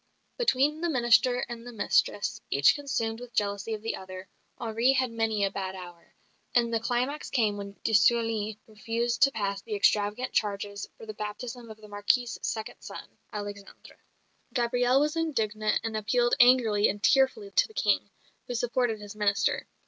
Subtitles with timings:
[0.35, 4.27] Between the minister and the mistress, each consumed with jealousy of the other,
[4.59, 6.15] Henri had many a bad hour;
[6.55, 11.13] and the climax came when de Sully refused to pass the extravagant charges for the
[11.13, 13.99] baptism of the Marquise's second son, Alexander.
[14.55, 18.09] Gabrielle was indignant and appealed angrily and tearfully to the King,
[18.47, 19.67] who supported his minister.